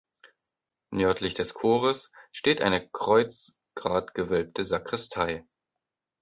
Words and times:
Nördlich 0.89 1.35
des 1.35 1.53
Chores 1.53 2.11
steht 2.31 2.59
die 2.61 2.89
kreuzgratgewölbte 2.91 4.65
Sakristei. 4.65 5.45